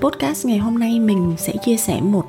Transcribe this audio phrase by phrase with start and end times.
[0.00, 2.24] Podcast ngày hôm nay mình sẽ chia sẻ một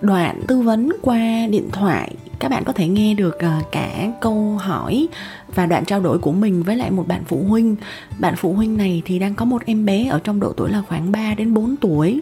[0.00, 4.58] đoạn tư vấn qua điện thoại các bạn có thể nghe được ờ, cả câu
[4.60, 5.08] hỏi
[5.54, 7.76] và đoạn trao đổi của mình với lại một bạn phụ huynh.
[8.18, 10.82] Bạn phụ huynh này thì đang có một em bé ở trong độ tuổi là
[10.88, 12.20] khoảng 3 đến 4 tuổi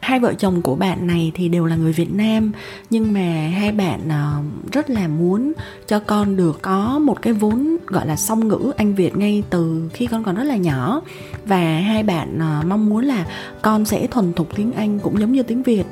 [0.00, 2.52] hai vợ chồng của bạn này thì đều là người Việt Nam,
[2.90, 4.42] nhưng mà hai bạn ờ,
[4.72, 5.52] rất là muốn
[5.86, 9.90] cho con được có một cái vốn gọi là song ngữ Anh Việt ngay từ
[9.92, 11.02] khi con còn rất là nhỏ.
[11.46, 13.26] Và hai bạn uh, mong muốn là
[13.62, 15.84] con sẽ thuần thục tiếng Anh cũng giống như tiếng Việt.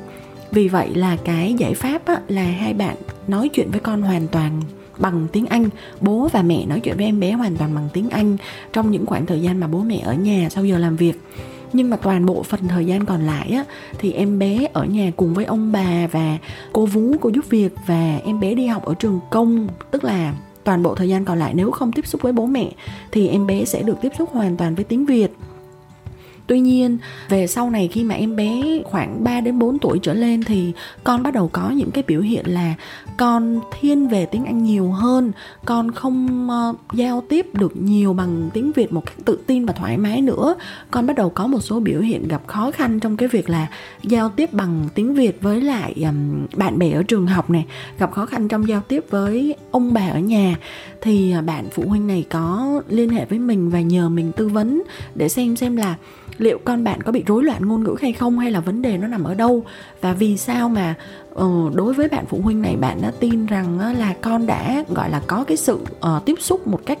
[0.51, 2.95] Vì vậy là cái giải pháp á, là hai bạn
[3.27, 4.61] nói chuyện với con hoàn toàn
[4.97, 5.69] bằng tiếng Anh.
[6.01, 8.37] Bố và mẹ nói chuyện với em bé hoàn toàn bằng tiếng Anh
[8.73, 11.21] trong những khoảng thời gian mà bố mẹ ở nhà sau giờ làm việc.
[11.73, 13.63] Nhưng mà toàn bộ phần thời gian còn lại á
[13.99, 16.37] thì em bé ở nhà cùng với ông bà và
[16.73, 19.67] cô vú cô giúp việc và em bé đi học ở trường công.
[19.91, 21.53] Tức là toàn bộ thời gian còn lại.
[21.53, 22.71] Nếu không tiếp xúc với bố mẹ,
[23.11, 25.31] thì em bé sẽ được tiếp xúc hoàn toàn với tiếng Việt.
[26.47, 26.97] Tuy nhiên,
[27.29, 30.71] về sau này khi mà em bé khoảng 3 đến 4 tuổi trở lên thì
[31.03, 32.73] con bắt đầu có những cái biểu hiện là
[33.17, 35.31] con thiên về tiếng Anh nhiều hơn,
[35.65, 39.73] con không uh, giao tiếp được nhiều bằng tiếng Việt một cách tự tin và
[39.73, 40.55] thoải mái nữa.
[40.91, 43.67] Con bắt đầu có một số biểu hiện gặp khó khăn trong cái việc là
[44.03, 47.65] giao tiếp bằng tiếng Việt với lại um, bạn bè ở trường học này,
[47.99, 50.55] gặp khó khăn trong giao tiếp với ông bà ở nhà
[51.01, 54.47] thì ờ, bạn phụ huynh này có liên hệ với mình và nhờ mình tư
[54.47, 54.83] vấn
[55.15, 55.95] để xem xem là
[56.41, 58.97] liệu con bạn có bị rối loạn ngôn ngữ hay không hay là vấn đề
[58.97, 59.63] nó nằm ở đâu?
[60.01, 60.95] Và vì sao mà
[61.33, 64.83] uh, đối với bạn phụ huynh này bạn đã tin rằng uh, là con đã
[64.89, 66.99] gọi là có cái sự uh, tiếp xúc một cách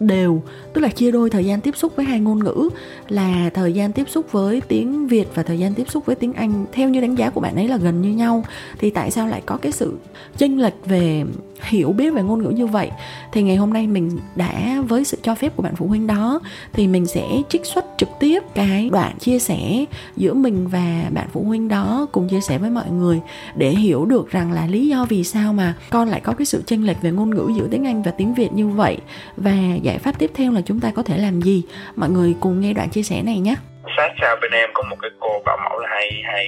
[0.00, 0.42] đều,
[0.74, 2.68] tức là chia đôi thời gian tiếp xúc với hai ngôn ngữ
[3.08, 6.32] là thời gian tiếp xúc với tiếng Việt và thời gian tiếp xúc với tiếng
[6.32, 6.66] Anh.
[6.72, 8.44] Theo như đánh giá của bạn ấy là gần như nhau.
[8.78, 9.98] Thì tại sao lại có cái sự
[10.36, 11.24] chênh lệch về
[11.62, 12.90] hiểu biết về ngôn ngữ như vậy?
[13.32, 16.40] Thì ngày hôm nay mình đã với sự cho phép của bạn phụ huynh đó,
[16.72, 19.84] thì mình sẽ trích xuất trực tiếp cái đoạn chia sẻ
[20.16, 23.20] giữa mình và bạn phụ huynh đó cùng chia sẻ với mọi người
[23.56, 26.62] để hiểu được rằng là lý do vì sao mà con lại có cái sự
[26.66, 28.98] chênh lệch về ngôn ngữ giữa tiếng Anh và tiếng Việt như vậy.
[29.36, 29.56] Và
[29.88, 31.62] giải pháp tiếp theo là chúng ta có thể làm gì?
[31.96, 33.54] Mọi người cùng nghe đoạn chia sẻ này nhé.
[33.96, 36.46] Sát sao bên em có một cái cô bảo mẫu là hay hay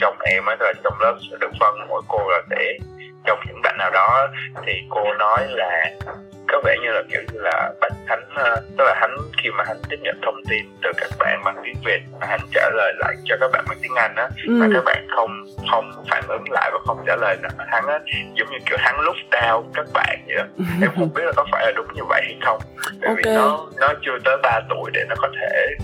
[0.00, 2.78] trong em ấy là trong lớp được phân, mỗi cô là để
[3.26, 4.28] trong những bạn nào đó,
[4.66, 5.90] thì cô nói là
[6.56, 9.64] có vẻ như là kiểu như là bạn hắn ờ, tức là hắn khi mà
[9.66, 12.92] hắn tiếp nhận thông tin từ các bạn bằng tiếng việt mà hắn trả lời
[12.98, 14.60] lại cho các bạn bằng tiếng anh á ừ.
[14.60, 17.36] và các bạn không không phản ứng lại và không trả lời
[17.66, 17.98] hắn á
[18.34, 20.44] giống như kiểu hắn lúc down các bạn vậy đó
[20.82, 22.60] em không biết là có phải là đúng như vậy hay không
[23.00, 23.22] bởi okay.
[23.24, 25.74] vì nó nó chưa tới 3 tuổi để nó có thể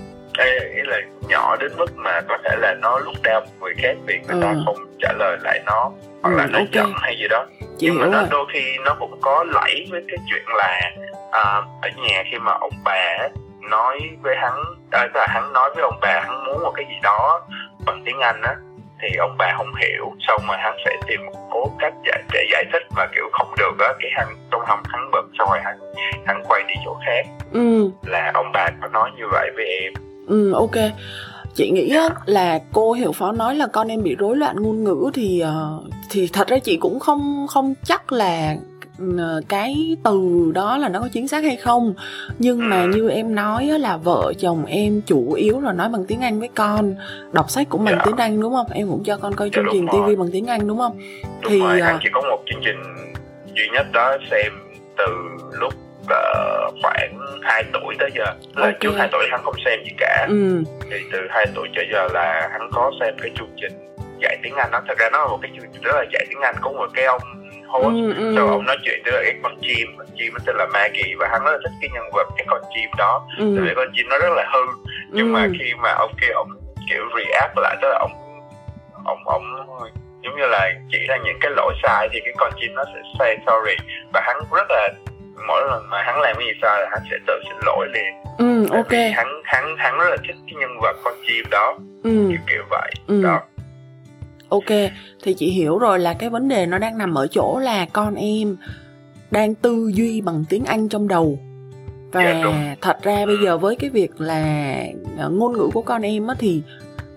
[0.74, 4.14] ý là nhỏ đến mức mà có thể là nó lúc đau người khác vì
[4.14, 4.42] người ừ.
[4.42, 6.68] ta không trả lời lại nó hoặc ừ, là nó okay.
[6.72, 7.46] giận hay gì đó
[7.82, 10.90] nhưng mà nó đôi khi nó cũng có lẫy với cái chuyện là
[11.32, 13.28] à, ở nhà khi mà ông bà
[13.70, 14.52] nói với hắn
[14.90, 17.40] à, là hắn nói với ông bà hắn muốn một cái gì đó
[17.86, 18.54] bằng tiếng anh á
[19.02, 22.46] thì ông bà không hiểu xong rồi hắn sẽ tìm một cố cách giải, để
[22.52, 25.58] giải thích mà kiểu không được á cái hắn trong hông hắn bực xong rồi
[25.64, 25.78] hắn
[26.26, 27.26] hắn quay đi chỗ khác.
[27.52, 27.90] Ừ.
[28.06, 29.92] là ông bà có nói như vậy với em.
[30.26, 30.76] Ừ ok
[31.54, 31.94] chị nghĩ
[32.26, 35.84] là cô hiểu phó nói là con em bị rối loạn ngôn ngữ thì uh,
[36.10, 38.56] thì thật ra chị cũng không không chắc là
[39.18, 41.94] ờ, cái từ đó là nó có chính xác hay không.
[42.38, 46.20] Nhưng mà như em nói là vợ chồng em chủ yếu là nói bằng tiếng
[46.20, 46.94] anh với con.
[47.32, 48.02] Đọc sách cũng bằng dạ.
[48.06, 48.66] tiếng anh đúng không?
[48.72, 50.98] Em cũng cho con coi dạ, chương trình tv bằng tiếng anh đúng không?
[51.42, 52.76] Đúng thì rồi, uh, chỉ có một chương trình
[53.56, 54.52] duy nhất đó xem
[54.98, 55.04] từ
[55.60, 58.74] lúc uh, khoảng 2 tuổi tới giờ là okay.
[58.80, 60.62] trước 2 tuổi hắn không xem gì cả ừ.
[60.90, 63.72] thì từ 2 tuổi trở giờ là hắn có xem cái chương trình
[64.22, 66.26] dạy tiếng Anh đó thật ra nó là một cái chương trình rất là dạy
[66.28, 67.22] tiếng Anh có một cái ông
[67.68, 68.36] host ừ, ừ.
[68.36, 71.28] rồi ông nói chuyện với cái con chim con chim nó tên là Maggie và
[71.32, 73.54] hắn rất là thích cái nhân vật cái con chim đó ừ.
[73.56, 74.60] tại vì con chim nó rất là hư
[75.10, 75.32] nhưng ừ.
[75.32, 76.48] mà khi mà ông kia ông
[76.90, 78.12] kiểu react lại tức là ông
[79.04, 79.42] ông ông
[80.22, 83.00] giống như là chỉ ra những cái lỗi sai thì cái con chim nó sẽ
[83.18, 83.76] say sorry
[84.12, 84.88] và hắn rất là
[85.48, 88.12] mỗi lần mà hắn làm cái gì sai là hắn sẽ tự xin lỗi liền.
[88.38, 91.78] Ừ ok vì hắn hắn hắn rất là thích cái nhân vật con chim đó.
[92.02, 92.10] Ừ.
[92.30, 92.92] kiểu kiểu vậy.
[93.06, 93.22] Ừ.
[93.22, 93.40] đó.
[94.48, 94.90] Ok
[95.22, 98.14] thì chị hiểu rồi là cái vấn đề nó đang nằm ở chỗ là con
[98.14, 98.56] em
[99.30, 101.38] đang tư duy bằng tiếng anh trong đầu.
[102.12, 102.54] Và Dạ, đúng.
[102.80, 104.76] thật ra bây giờ với cái việc là
[105.18, 106.62] ờ, ngôn ngữ của con em á thì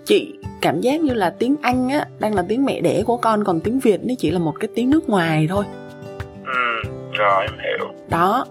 [0.05, 3.43] chị cảm giác như là tiếng Anh á đang là tiếng mẹ đẻ của con
[3.43, 5.65] còn tiếng Việt nó chỉ là một cái tiếng nước ngoài thôi
[7.17, 8.45] rồi em hiểu đó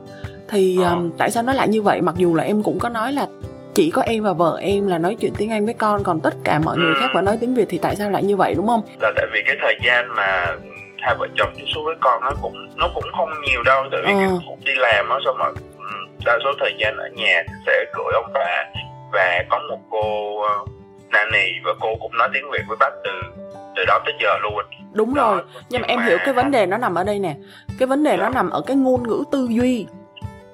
[0.49, 0.91] thì Ờ.
[0.91, 3.27] um, tại sao nó lại như vậy mặc dù là em cũng có nói là
[3.75, 6.35] chỉ có em và vợ em là nói chuyện tiếng Anh với con còn tất
[6.45, 7.01] cả mọi người Ừ.
[7.01, 9.27] khác vẫn nói tiếng Việt thì tại sao lại như vậy đúng không là tại
[9.33, 10.57] vì cái thời gian mà
[10.99, 14.01] hai vợ chồng tiếp xúc với con nó cũng nó cũng không nhiều đâu tại
[14.07, 14.19] vì Ờ.
[14.19, 15.85] kiểu cũng đi làm á xong rồi ừ,
[16.25, 18.65] đa số thời gian ở nhà sẽ gửi ông bà
[19.13, 20.69] và có một cô uh,
[21.13, 23.11] nanny và cô cũng nói tiếng việt với bác từ
[23.77, 24.53] từ đó tới giờ luôn.
[24.93, 25.43] Đúng Đó, rồi.
[25.71, 27.37] nhưng mà em hiểu cái vấn đề nó nằm ở đây nè.
[27.79, 28.31] Cái vấn đề nó Dạ.
[28.31, 29.87] nằm ở cái ngôn ngữ tư duy.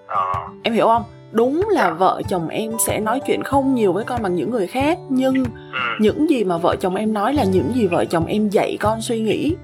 [0.06, 0.32] Ờ,
[0.62, 1.02] em hiểu không?
[1.32, 1.90] Đúng là Dạ.
[1.90, 5.34] vợ chồng em sẽ nói chuyện không nhiều với con bằng những người khác nhưng
[5.72, 8.76] ừ, những gì mà vợ chồng em nói là những gì vợ chồng em dạy
[8.80, 9.54] con suy nghĩ.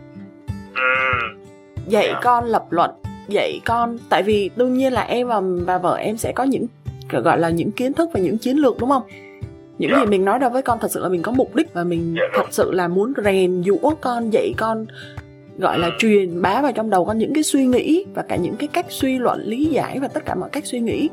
[0.74, 0.82] Ừ,
[1.86, 2.20] dạy Dạ.
[2.22, 2.90] con lập luận
[3.28, 6.66] dạy con tại vì đương nhiên là em và, và vợ em sẽ có những
[7.10, 9.02] gọi là những kiến thức và những chiến lược đúng không
[9.78, 10.00] những Dạ.
[10.00, 12.14] gì mình nói ra với con thật sự là mình có mục đích và mình
[12.16, 12.30] Dạ, đúng.
[12.44, 14.86] thật sự là muốn rèn giũa con dạy con
[15.58, 18.56] gọi là truyền bá vào trong đầu con những cái suy nghĩ và cả những
[18.56, 21.08] cái cách suy luận lý giải và tất cả mọi cách suy nghĩ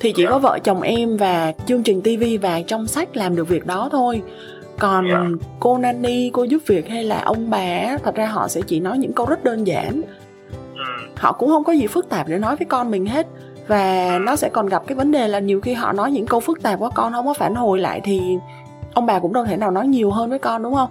[0.00, 0.30] thì chỉ Dạ.
[0.30, 3.88] có vợ chồng em và chương trình tivi và trong sách làm được việc đó
[3.92, 4.22] thôi
[4.78, 5.26] còn Dạ.
[5.60, 8.98] cô nanny cô giúp việc hay là ông bà thật ra họ sẽ chỉ nói
[8.98, 10.02] những câu rất đơn giản
[10.76, 10.82] ừ,
[11.16, 13.26] họ cũng không có gì phức tạp để nói với con mình hết
[13.68, 16.40] và nó sẽ còn gặp cái vấn đề là nhiều khi họ nói những câu
[16.40, 18.38] phức tạp quá con không có phản hồi lại thì
[18.94, 20.88] ông bà cũng đâu thể nào nói nhiều hơn với con đúng không?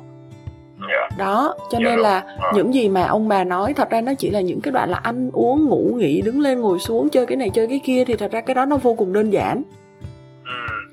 [0.79, 2.51] Dạ, đó cho Dạ nên là Ờ.
[2.55, 4.97] những gì mà ông bà nói thật ra nó chỉ là những cái đoạn là
[4.97, 8.15] ăn uống ngủ nghỉ đứng lên ngồi xuống chơi cái này chơi cái kia thì
[8.15, 9.61] thật ra cái đó nó vô cùng đơn giản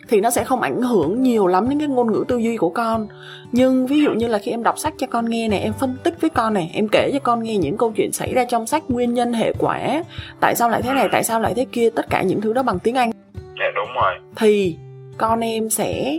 [0.08, 2.70] thì nó sẽ không ảnh hưởng nhiều lắm đến cái ngôn ngữ tư duy của
[2.70, 3.06] con.
[3.52, 5.96] Nhưng ví dụ như là khi em đọc sách cho con nghe này em phân
[6.02, 8.66] tích với con này em kể cho con nghe những câu chuyện xảy ra trong
[8.66, 10.02] sách nguyên nhân hệ quả
[10.40, 12.62] tại sao lại thế này tại sao lại thế kia tất cả những thứ đó
[12.62, 13.10] bằng tiếng anh.
[13.34, 14.12] Dạ đúng rồi.
[14.36, 14.76] Thì
[15.18, 16.18] con em sẽ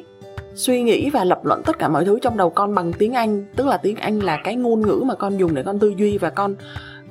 [0.56, 3.46] suy nghĩ và lập luận tất cả mọi thứ trong đầu con bằng tiếng Anh,
[3.56, 6.18] tức là tiếng Anh là cái ngôn ngữ mà con dùng để con tư duy
[6.18, 6.56] và con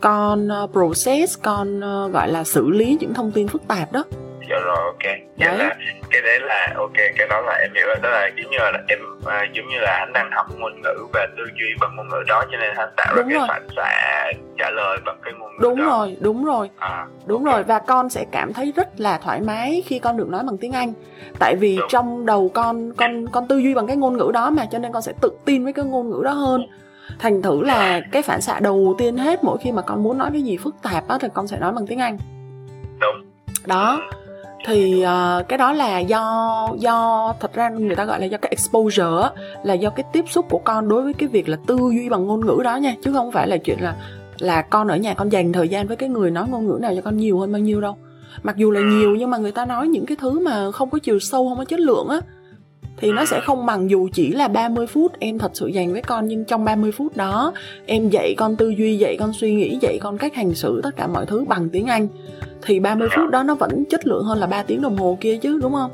[0.00, 4.04] con uh, process, con uh, gọi là xử lý những thông tin phức tạp đó.
[4.50, 5.02] Dạ rồi ok
[5.36, 5.76] dạ là
[6.10, 8.72] cái đấy là ok cái đó là em hiểu rồi đó là giống như là
[8.88, 12.08] em à, giống như là anh đang học ngôn ngữ và tư duy bằng ngôn
[12.08, 13.46] ngữ đó cho nên anh tạo ra Đúng cái rồi.
[13.48, 14.24] phản xạ
[14.58, 16.70] trả lời bằng cái ngôn ngữ Đúng đó rồi, đúng rồi.
[16.78, 17.54] à, Đúng ok.
[17.54, 20.58] rồi và con sẽ cảm thấy rất là thoải mái khi con được nói bằng
[20.58, 20.92] tiếng Anh.
[21.38, 21.86] Tại vì Đúng.
[21.90, 24.92] trong đầu con con con tư duy bằng cái ngôn ngữ đó mà cho nên
[24.92, 26.66] con sẽ tự tin với cái ngôn ngữ đó hơn.
[27.18, 30.30] Thành thử là cái phản xạ đầu tiên hết mỗi khi mà con muốn nói
[30.32, 32.18] cái gì phức tạp á thì con sẽ nói bằng tiếng Anh.
[33.00, 33.30] đúng
[33.66, 34.00] Đó.
[34.64, 38.50] Thì ờ, cái đó là do do thật ra người ta gọi là do cái
[38.50, 39.30] exposure á,
[39.64, 42.26] là do cái tiếp xúc của con đối với cái việc là tư duy bằng
[42.26, 42.94] ngôn ngữ đó nha.
[43.02, 43.96] Chứ không phải là chuyện là
[44.38, 46.92] là con ở nhà con dành thời gian với cái người nói ngôn ngữ nào
[46.96, 47.96] cho con nhiều hơn bao nhiêu đâu.
[48.42, 50.98] Mặc dù là nhiều nhưng mà người ta nói những cái thứ mà không có
[50.98, 52.20] chiều sâu không có chất lượng á
[52.96, 55.12] thì nó sẽ không bằng dù chỉ là 30 phút.
[55.18, 57.52] Em thật sự dành với con nhưng trong 30 phút đó
[57.86, 60.96] em dạy con tư duy dạy con suy nghĩ dạy con cách hành xử tất
[60.96, 62.08] cả mọi thứ bằng tiếng Anh.
[62.62, 65.36] Thì 30 phút đó nó vẫn chất lượng hơn là 3 tiếng đồng hồ kia
[65.36, 65.90] chứ đúng không?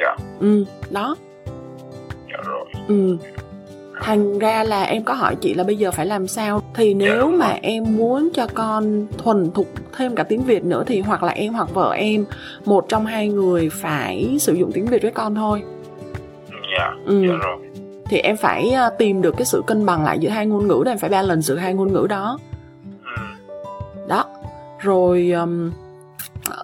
[0.00, 0.16] dạ.
[0.40, 1.16] Ừ, đó.
[2.30, 2.66] dạ rồi.
[2.88, 3.16] Ừ.
[4.00, 6.62] Thành ra là em có hỏi chị là bây giờ phải làm sao?
[6.74, 9.66] Thì nếu mà em muốn cho con thuần thục
[9.96, 12.24] thêm cả tiếng Việt nữa Thì hoặc là em hoặc vợ em
[12.64, 15.62] Một trong hai người phải sử dụng tiếng Việt với con thôi
[16.78, 17.22] dạ Ừ.
[17.28, 17.56] dạ rồi.
[18.08, 20.82] Thì em phải ờ, tìm được cái sự cân bằng lại giữa hai ngôn ngữ
[20.84, 22.38] đó Em phải balance giữa hai ngôn ngữ đó.
[23.04, 23.22] Ừ.
[24.08, 24.24] đó.
[24.80, 25.70] Rồi um,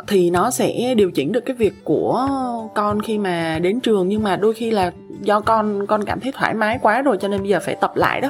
[0.08, 2.28] thì nó sẽ điều chỉnh được cái việc của
[2.74, 6.32] con khi mà đến trường nhưng mà đôi khi là do con con cảm thấy
[6.32, 8.28] thoải mái quá rồi cho nên bây giờ phải tập lại đó.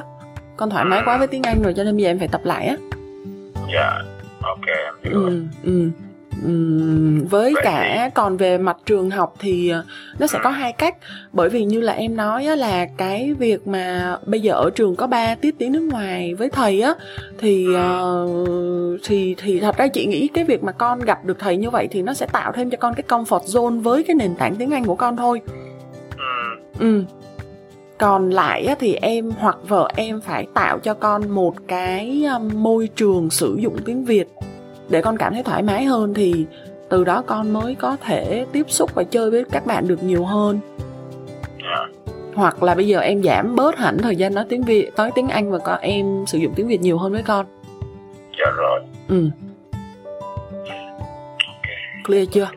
[0.57, 2.41] Con thoải mái quá với tiếng anh rồi cho nên bây giờ em phải tập
[2.43, 2.75] lại á.
[3.73, 4.01] Dạ
[4.41, 5.47] ok em hiểu rồi.
[5.63, 5.89] ừ,
[7.29, 9.83] với cả còn về mặt trường học thì ờ,
[10.19, 10.97] nó sẽ có hai cách.
[11.33, 14.95] Bởi vì như là em nói á, là cái việc mà bây giờ ở trường
[14.95, 16.93] có 3 tiết tiếng nước ngoài với thầy á
[17.39, 18.27] thì ờ,
[19.03, 21.87] thì thì thật ra chị nghĩ cái việc mà con gặp được thầy như vậy
[21.91, 24.71] thì nó sẽ tạo thêm cho con cái comfort zone với cái nền tảng tiếng
[24.71, 25.41] Anh của con thôi.
[26.79, 27.03] Ừ.
[27.97, 32.89] Còn lại á, thì em hoặc vợ em phải tạo cho con một cái môi
[32.95, 34.27] trường sử dụng tiếng Việt
[34.89, 36.45] để con cảm thấy thoải mái hơn thì
[36.89, 40.25] từ đó con mới có thể tiếp xúc và chơi với các bạn được nhiều
[40.25, 40.59] hơn.
[42.35, 45.27] Hoặc là bây giờ em giảm bớt hẳn thời gian nói tiếng Việt, nói tiếng
[45.29, 47.45] Anh và con em sử dụng tiếng Việt nhiều hơn với con.
[48.39, 49.29] dạ rồi Ừ.
[52.07, 52.47] Clear chưa?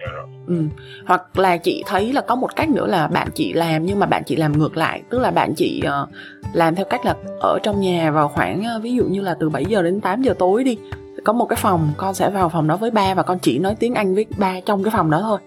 [0.00, 0.54] dạ rồi Ừ.
[1.06, 4.06] Hoặc là chị thấy là có một cách nữa là bạn chị làm nhưng mà
[4.06, 6.06] bạn chị làm ngược lại, tức là bạn chị ờ,
[6.52, 9.48] làm theo cách là ở trong nhà vào khoảng ờ, ví dụ như là từ
[9.50, 10.78] 7 giờ đến 8 giờ tối đi
[11.24, 13.74] có một cái phòng con sẽ vào phòng đó với ba và con chỉ nói
[13.74, 15.38] tiếng anh với ba trong cái phòng đó thôi.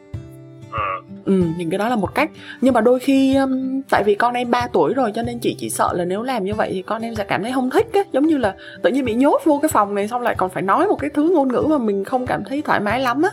[0.72, 2.32] Ừ ừ những cái đó là một cách.
[2.62, 5.55] Nhưng mà đôi khi um, tại vì con em 3 tuổi rồi cho nên chị
[5.60, 7.88] chỉ sợ là nếu làm như vậy thì con em sẽ cảm thấy không thích
[7.94, 8.01] á.
[8.12, 10.63] Giống như là tự nhiên bị nhốt vô cái phòng này xong lại còn phải
[10.63, 13.29] nói một cái thứ ngôn ngữ mà mình không cảm thấy thoải mái lắm á.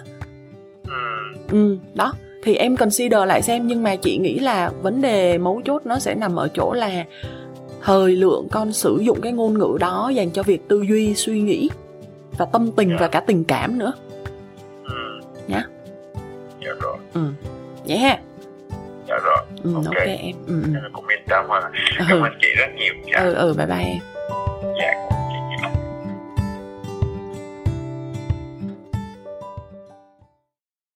[0.85, 0.93] Ừ
[1.51, 2.15] ừ đó.
[2.43, 5.99] Thì em consider lại xem nhưng mà chị nghĩ là vấn đề mấu chốt nó
[5.99, 7.05] sẽ nằm ở chỗ là
[7.83, 11.41] thời lượng con sử dụng cái ngôn ngữ đó dành cho việc tư duy suy
[11.41, 11.71] nghĩ
[12.39, 12.97] và tâm tình Dạ.
[13.01, 13.93] và cả tình cảm nữa.
[14.85, 15.21] Ừ.
[15.47, 15.63] Nhá.
[16.65, 16.97] Dạ rồi.
[17.15, 17.21] Ừ.
[17.89, 18.19] Vậy ha.
[19.09, 19.37] Dạ rồi.
[19.65, 20.37] Ừ, ok, em.
[20.47, 20.81] Ừ, ừ.
[20.93, 21.61] Cũng yên tâm ha.
[21.99, 22.95] Cảm ừ ơn chị rất nhiều.
[23.13, 23.21] Dạ.
[23.21, 23.99] Ừ ừ bye bye em.
[24.79, 25.09] Dạ